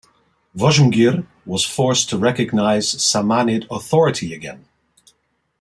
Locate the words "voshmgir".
0.57-1.27